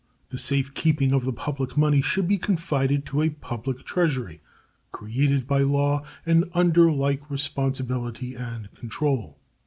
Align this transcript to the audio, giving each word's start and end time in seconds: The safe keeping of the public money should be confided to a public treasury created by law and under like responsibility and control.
The 0.29 0.39
safe 0.39 0.73
keeping 0.73 1.11
of 1.13 1.25
the 1.25 1.31
public 1.31 1.77
money 1.77 2.01
should 2.01 2.27
be 2.27 2.39
confided 2.39 3.05
to 3.05 3.21
a 3.21 3.29
public 3.29 3.83
treasury 3.85 4.41
created 4.91 5.45
by 5.45 5.59
law 5.59 6.03
and 6.25 6.49
under 6.55 6.91
like 6.91 7.29
responsibility 7.29 8.33
and 8.33 8.73
control. 8.73 9.37